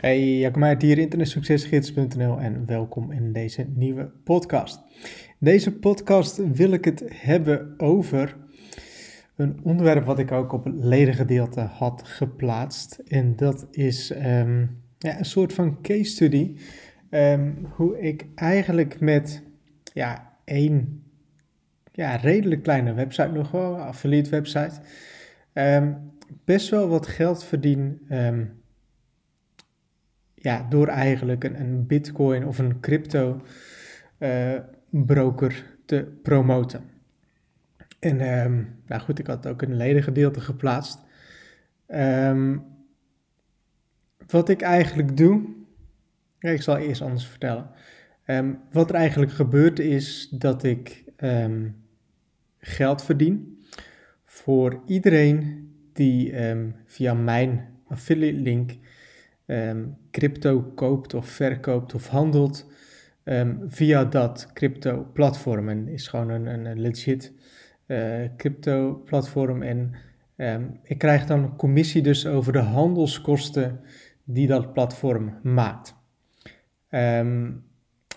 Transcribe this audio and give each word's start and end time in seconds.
Hey, 0.00 0.38
Jacob 0.38 0.56
Meijer 0.56 0.82
hier, 0.82 0.98
internetsuccesgids.nl 0.98 2.38
en 2.38 2.66
welkom 2.66 3.12
in 3.12 3.32
deze 3.32 3.66
nieuwe 3.74 4.10
podcast. 4.24 4.80
Deze 5.38 5.72
podcast 5.78 6.36
wil 6.52 6.72
ik 6.72 6.84
het 6.84 7.02
hebben 7.08 7.74
over 7.76 8.36
een 9.36 9.60
onderwerp 9.62 10.04
wat 10.04 10.18
ik 10.18 10.32
ook 10.32 10.52
op 10.52 10.64
het 10.64 10.74
ledengedeelte 10.84 11.60
had 11.60 12.02
geplaatst. 12.04 13.02
En 13.06 13.36
dat 13.36 13.66
is 13.70 14.10
um, 14.10 14.82
ja, 14.98 15.18
een 15.18 15.24
soort 15.24 15.52
van 15.52 15.80
case 15.82 16.10
study. 16.10 16.56
Um, 17.10 17.66
hoe 17.70 18.00
ik 18.00 18.26
eigenlijk 18.34 19.00
met 19.00 19.42
ja, 19.94 20.36
één 20.44 21.02
ja, 21.92 22.16
redelijk 22.16 22.62
kleine 22.62 22.92
website 22.92 23.32
nog 23.32 23.50
wel, 23.50 23.78
affiliate 23.78 24.30
website, 24.30 24.80
um, 25.52 25.96
best 26.44 26.68
wel 26.68 26.88
wat 26.88 27.06
geld 27.06 27.44
verdien 27.44 28.00
ja, 30.40 30.66
door 30.68 30.86
eigenlijk 30.86 31.44
een, 31.44 31.60
een 31.60 31.86
bitcoin 31.86 32.46
of 32.46 32.58
een 32.58 32.80
crypto 32.80 33.42
uh, 34.18 34.58
broker 34.88 35.76
te 35.84 36.18
promoten. 36.22 36.84
En 37.98 38.44
um, 38.44 39.00
goed, 39.00 39.18
ik 39.18 39.26
had 39.26 39.46
ook 39.46 39.62
een 39.62 39.76
ledengedeelte 39.76 40.40
geplaatst. 40.40 40.98
Um, 41.88 42.64
wat 44.26 44.48
ik 44.48 44.60
eigenlijk 44.60 45.16
doe, 45.16 45.48
ik 46.38 46.62
zal 46.62 46.76
eerst 46.76 47.02
anders 47.02 47.26
vertellen. 47.26 47.70
Um, 48.26 48.58
wat 48.72 48.88
er 48.88 48.94
eigenlijk 48.94 49.32
gebeurt 49.32 49.78
is 49.78 50.28
dat 50.28 50.62
ik 50.62 51.04
geld 52.58 53.04
verdien 53.04 53.62
voor 54.24 54.82
iedereen 54.86 55.70
die 55.92 56.34
via 56.84 57.14
mijn 57.14 57.68
affiliate 57.86 58.38
link 58.38 58.76
um, 59.48 59.96
crypto 60.10 60.72
koopt 60.74 61.14
of 61.14 61.26
verkoopt 61.26 61.94
of 61.94 62.08
handelt 62.08 62.66
um, 63.24 63.64
via 63.66 64.04
dat 64.04 64.50
crypto 64.52 65.06
platform. 65.12 65.68
En 65.68 65.88
is 65.88 66.08
gewoon 66.08 66.28
een, 66.28 66.66
een 66.66 66.80
legit 66.80 67.32
uh, 67.86 68.24
crypto 68.36 69.02
platform. 69.04 69.62
En 69.62 69.94
um, 70.36 70.80
ik 70.82 70.98
krijg 70.98 71.26
dan 71.26 71.42
een 71.42 71.56
commissie 71.56 72.02
dus 72.02 72.26
over 72.26 72.52
de 72.52 72.58
handelskosten 72.58 73.80
die 74.24 74.46
dat 74.46 74.72
platform 74.72 75.34
maakt. 75.42 75.94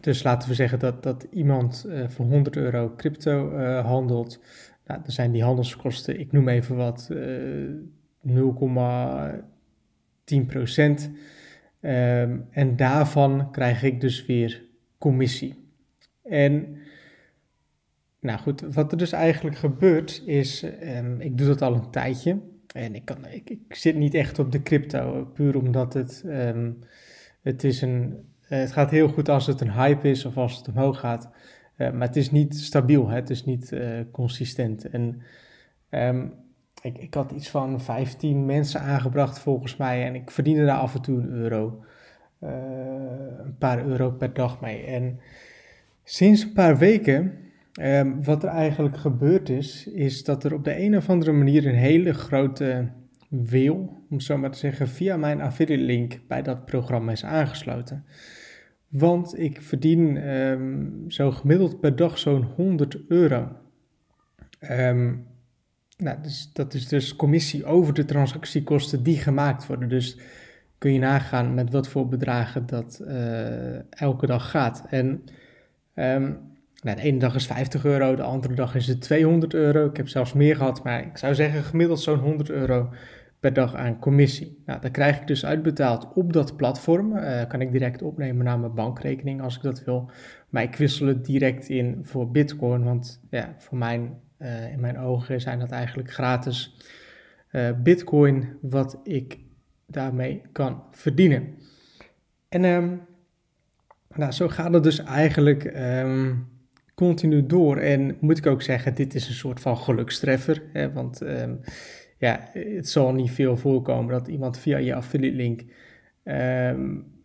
dus 0.00 0.22
laten 0.22 0.48
we 0.48 0.54
zeggen 0.54 0.78
dat, 0.78 1.02
dat 1.02 1.26
iemand 1.30 1.84
uh, 1.88 2.08
voor 2.08 2.26
100 2.26 2.56
euro 2.56 2.94
crypto 2.96 3.58
uh, 3.58 3.86
handelt. 3.86 4.40
Nou, 4.86 5.00
dan 5.02 5.12
zijn 5.12 5.32
die 5.32 5.42
handelskosten, 5.42 6.20
ik 6.20 6.32
noem 6.32 6.48
even 6.48 6.76
wat, 6.76 7.10
0,1 7.12 7.18
10%. 10.24 11.10
Um, 11.80 12.46
en 12.50 12.76
daarvan 12.76 13.50
krijg 13.50 13.82
ik 13.82 14.00
dus 14.00 14.26
weer 14.26 14.64
commissie. 14.98 15.54
En 16.22 16.76
nou 18.20 18.38
goed, 18.38 18.60
wat 18.60 18.92
er 18.92 18.98
dus 18.98 19.12
eigenlijk 19.12 19.56
gebeurt 19.56 20.22
is, 20.26 20.62
um, 20.82 21.20
ik 21.20 21.38
doe 21.38 21.46
dat 21.46 21.62
al 21.62 21.74
een 21.74 21.90
tijdje. 21.90 22.38
En 22.74 22.94
ik, 22.94 23.04
kan, 23.04 23.26
ik, 23.26 23.58
zit 23.68 23.96
niet 23.96 24.14
echt 24.14 24.38
op 24.38 24.52
de 24.52 24.62
crypto, 24.62 25.30
puur 25.34 25.56
omdat 25.56 25.94
het, 25.94 26.22
um, 26.26 26.78
het 27.42 27.64
is 27.64 27.82
een, 27.82 28.24
het 28.40 28.72
gaat 28.72 28.90
heel 28.90 29.08
goed 29.08 29.28
als 29.28 29.46
het 29.46 29.60
een 29.60 29.72
hype 29.72 30.08
is 30.10 30.24
of 30.24 30.36
als 30.36 30.56
het 30.56 30.68
omhoog 30.68 30.98
gaat. 30.98 31.30
Uh, 31.78 31.90
maar 31.90 32.06
het 32.06 32.16
is 32.16 32.30
niet 32.30 32.56
stabiel, 32.56 33.08
hè? 33.08 33.14
het 33.14 33.30
is 33.30 33.44
niet 33.44 33.72
uh, 33.72 34.00
consistent. 34.10 34.88
En 34.88 35.22
ik, 36.84 36.98
ik 36.98 37.14
had 37.14 37.30
iets 37.32 37.48
van 37.48 37.80
15 37.80 38.46
mensen 38.46 38.80
aangebracht 38.80 39.38
volgens 39.38 39.76
mij 39.76 40.04
en 40.06 40.14
ik 40.14 40.30
verdiende 40.30 40.64
daar 40.64 40.78
af 40.78 40.94
en 40.94 41.02
toe 41.02 41.18
een 41.18 41.30
euro. 41.30 41.84
Uh, 42.40 42.50
een 43.44 43.58
paar 43.58 43.86
euro 43.86 44.10
per 44.10 44.32
dag 44.32 44.60
mee. 44.60 44.84
En 44.84 45.20
sinds 46.02 46.42
een 46.42 46.52
paar 46.52 46.78
weken, 46.78 47.38
um, 47.80 48.24
wat 48.24 48.42
er 48.42 48.48
eigenlijk 48.48 48.96
gebeurd 48.96 49.48
is, 49.48 49.86
is 49.86 50.24
dat 50.24 50.44
er 50.44 50.54
op 50.54 50.64
de 50.64 50.80
een 50.80 50.96
of 50.96 51.08
andere 51.08 51.32
manier 51.32 51.66
een 51.66 51.74
hele 51.74 52.14
grote 52.14 52.88
wil, 53.28 54.02
om 54.10 54.20
zo 54.20 54.38
maar 54.38 54.50
te 54.50 54.58
zeggen, 54.58 54.88
via 54.88 55.16
mijn 55.16 55.40
affiliate 55.40 55.84
link 55.84 56.20
bij 56.28 56.42
dat 56.42 56.64
programma 56.64 57.12
is 57.12 57.24
aangesloten. 57.24 58.04
Want 58.88 59.38
ik 59.38 59.62
verdien 59.62 60.28
um, 60.28 61.04
zo 61.10 61.30
gemiddeld 61.30 61.80
per 61.80 61.96
dag 61.96 62.18
zo'n 62.18 62.42
100 62.42 62.98
euro. 63.08 63.48
Um, 64.70 65.26
nou, 65.96 66.22
dus 66.22 66.50
dat 66.52 66.74
is 66.74 66.88
dus 66.88 67.16
commissie 67.16 67.64
over 67.64 67.94
de 67.94 68.04
transactiekosten 68.04 69.02
die 69.02 69.18
gemaakt 69.18 69.66
worden. 69.66 69.88
Dus 69.88 70.18
kun 70.78 70.92
je 70.92 70.98
nagaan 70.98 71.54
met 71.54 71.70
wat 71.70 71.88
voor 71.88 72.08
bedragen 72.08 72.66
dat 72.66 73.00
uh, 73.02 73.92
elke 74.00 74.26
dag 74.26 74.50
gaat. 74.50 74.84
En 74.90 75.06
um, 75.94 76.52
nou, 76.82 76.96
de 76.96 77.02
ene 77.02 77.18
dag 77.18 77.34
is 77.34 77.46
50 77.46 77.84
euro, 77.84 78.14
de 78.14 78.22
andere 78.22 78.54
dag 78.54 78.74
is 78.74 78.86
het 78.86 79.00
200 79.00 79.54
euro. 79.54 79.86
Ik 79.86 79.96
heb 79.96 80.08
zelfs 80.08 80.32
meer 80.32 80.56
gehad, 80.56 80.84
maar 80.84 81.06
ik 81.06 81.16
zou 81.16 81.34
zeggen 81.34 81.62
gemiddeld 81.62 82.00
zo'n 82.00 82.18
100 82.18 82.50
euro 82.50 82.90
per 83.40 83.52
dag 83.52 83.74
aan 83.74 83.98
commissie. 83.98 84.62
Nou, 84.66 84.80
dat 84.80 84.90
krijg 84.90 85.20
ik 85.20 85.26
dus 85.26 85.44
uitbetaald 85.44 86.12
op 86.14 86.32
dat 86.32 86.56
platform. 86.56 87.16
Uh, 87.16 87.46
kan 87.48 87.60
ik 87.60 87.72
direct 87.72 88.02
opnemen 88.02 88.44
naar 88.44 88.58
mijn 88.58 88.74
bankrekening 88.74 89.42
als 89.42 89.56
ik 89.56 89.62
dat 89.62 89.84
wil. 89.84 90.10
Maar 90.48 90.62
ik 90.62 90.76
wissel 90.76 91.06
het 91.06 91.24
direct 91.24 91.68
in 91.68 91.98
voor 92.02 92.30
Bitcoin, 92.30 92.84
want 92.84 93.20
ja, 93.30 93.54
voor 93.58 93.78
mijn 93.78 94.20
uh, 94.38 94.72
in 94.72 94.80
mijn 94.80 94.98
ogen 94.98 95.40
zijn 95.40 95.58
dat 95.58 95.70
eigenlijk 95.70 96.12
gratis 96.12 96.76
uh, 97.52 97.70
bitcoin 97.82 98.56
wat 98.60 99.00
ik 99.02 99.38
daarmee 99.86 100.42
kan 100.52 100.82
verdienen. 100.90 101.54
En 102.48 102.64
um, 102.64 103.00
nou, 104.14 104.32
zo 104.32 104.48
gaat 104.48 104.74
het 104.74 104.82
dus 104.82 105.02
eigenlijk 105.02 105.64
um, 105.76 106.48
continu 106.94 107.46
door. 107.46 107.76
En 107.76 108.16
moet 108.20 108.38
ik 108.38 108.46
ook 108.46 108.62
zeggen, 108.62 108.94
dit 108.94 109.14
is 109.14 109.28
een 109.28 109.34
soort 109.34 109.60
van 109.60 109.76
gelukstreffer. 109.76 110.62
Hè, 110.72 110.92
want 110.92 111.20
um, 111.20 111.60
ja, 112.18 112.48
het 112.52 112.88
zal 112.88 113.12
niet 113.12 113.30
veel 113.30 113.56
voorkomen 113.56 114.12
dat 114.12 114.28
iemand 114.28 114.58
via 114.58 114.78
je 114.78 114.94
affiliate 114.94 115.36
link 115.36 115.64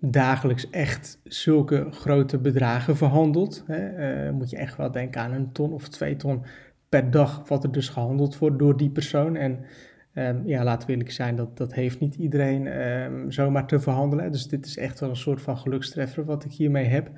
dagelijks 0.00 0.70
echt 0.70 1.20
zulke 1.24 1.86
grote 1.90 2.38
bedragen 2.38 2.96
verhandelt. 2.96 3.64
Hè. 3.66 4.26
Uh, 4.26 4.32
moet 4.32 4.50
je 4.50 4.56
echt 4.56 4.76
wel 4.76 4.90
denken 4.90 5.20
aan 5.20 5.32
een 5.32 5.52
ton 5.52 5.72
of 5.72 5.88
twee 5.88 6.16
ton 6.16 6.44
per 6.88 7.10
dag 7.10 7.48
wat 7.48 7.64
er 7.64 7.72
dus 7.72 7.88
gehandeld 7.88 8.38
wordt 8.38 8.58
door 8.58 8.76
die 8.76 8.90
persoon. 8.90 9.36
En 9.36 9.64
um, 10.14 10.42
ja, 10.46 10.64
laten 10.64 10.86
we 10.86 10.92
eerlijk 10.92 11.12
zijn, 11.12 11.36
dat, 11.36 11.56
dat 11.56 11.74
heeft 11.74 12.00
niet 12.00 12.14
iedereen 12.14 12.66
um, 12.66 13.30
zomaar 13.30 13.66
te 13.66 13.80
verhandelen. 13.80 14.32
Dus 14.32 14.48
dit 14.48 14.66
is 14.66 14.76
echt 14.76 15.00
wel 15.00 15.08
een 15.08 15.16
soort 15.16 15.42
van 15.42 15.58
gelukstreffer 15.58 16.24
wat 16.24 16.44
ik 16.44 16.52
hiermee 16.52 16.86
heb. 16.86 17.10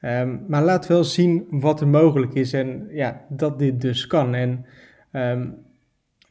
Um, 0.00 0.44
maar 0.48 0.64
laat 0.64 0.86
wel 0.86 1.04
zien 1.04 1.46
wat 1.50 1.80
er 1.80 1.88
mogelijk 1.88 2.34
is 2.34 2.52
en 2.52 2.86
ja, 2.90 3.24
dat 3.28 3.58
dit 3.58 3.80
dus 3.80 4.06
kan. 4.06 4.34
En 4.34 4.66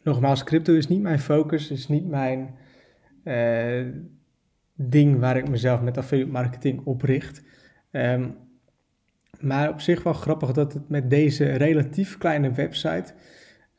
nogmaals, 0.03 0.43
crypto 0.43 0.73
is 0.73 0.87
niet 0.87 1.01
mijn 1.01 1.19
focus, 1.19 1.71
is 1.71 1.87
niet 1.87 2.07
mijn 2.07 2.55
uh, 3.23 3.85
ding 4.73 5.19
waar 5.19 5.37
ik 5.37 5.49
mezelf 5.49 5.81
met 5.81 5.97
affiliate 5.97 6.31
marketing 6.31 6.81
op 6.83 7.01
richt. 7.01 7.43
Maar 9.41 9.69
op 9.69 9.81
zich 9.81 10.03
wel 10.03 10.13
grappig 10.13 10.51
dat 10.51 10.73
het 10.73 10.89
met 10.89 11.09
deze 11.09 11.45
relatief 11.45 12.17
kleine 12.17 12.51
website 12.51 13.13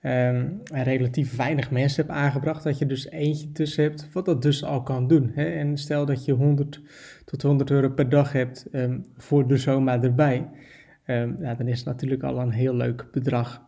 um, 0.03 0.61
relatief 0.73 1.37
weinig 1.37 1.71
mensen 1.71 2.07
hebt 2.07 2.19
aangebracht. 2.19 2.65
Dat 2.65 2.79
je 2.79 2.87
dus 2.87 3.11
eentje 3.11 3.53
tussen 3.53 3.83
hebt, 3.83 4.13
wat 4.13 4.25
dat 4.25 4.43
dus 4.43 4.65
al 4.65 4.83
kan 4.83 5.09
doen. 5.09 5.31
Hè? 5.35 5.45
En 5.45 5.79
stel 5.79 6.07
dat 6.07 6.25
je 6.25 6.33
100 6.33 6.81
tot 7.25 7.43
100 7.43 7.71
euro 7.71 7.89
per 7.89 8.09
dag 8.09 8.33
hebt 8.33 8.67
um, 8.73 9.05
voor 9.17 9.49
de 9.49 9.57
zomaar 9.57 10.03
erbij. 10.03 10.51
Um, 11.07 11.37
dan 11.41 11.69
is 11.69 11.79
het 11.79 11.87
natuurlijk 11.87 12.23
al 12.23 12.41
een 12.41 12.51
heel 12.51 12.75
leuk 12.75 13.09
bedrag 13.13 13.65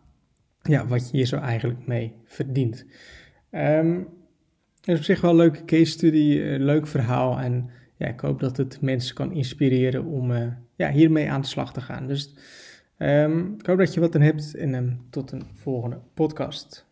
ja, 0.63 0.87
wat 0.87 1.11
je 1.11 1.17
hier 1.17 1.27
zo 1.27 1.37
eigenlijk 1.37 1.87
mee 1.87 2.15
verdient. 2.25 2.87
Um, 3.51 4.09
is 4.85 4.99
op 4.99 5.05
zich 5.05 5.21
wel 5.21 5.31
een 5.31 5.37
leuke 5.37 5.65
case 5.65 5.85
study, 5.85 6.41
een 6.41 6.65
leuk 6.65 6.87
verhaal. 6.87 7.39
En 7.39 7.71
ja, 7.99 8.07
ik 8.07 8.21
hoop 8.21 8.41
dat 8.41 8.57
het 8.57 8.81
mensen 8.81 9.15
kan 9.15 9.33
inspireren 9.33 10.05
om 10.05 10.31
uh, 10.31 10.47
ja, 10.75 10.91
hiermee 10.91 11.31
aan 11.31 11.41
de 11.41 11.47
slag 11.47 11.73
te 11.73 11.81
gaan. 11.81 12.07
Dus 12.07 12.35
um, 12.99 13.55
ik 13.59 13.67
hoop 13.67 13.79
dat 13.79 13.95
je 13.95 14.01
wat 14.01 14.15
aan 14.15 14.21
hebt 14.21 14.55
en 14.55 14.75
um, 14.75 15.01
tot 15.11 15.33
een 15.33 15.47
volgende 15.55 16.01
podcast. 16.15 16.88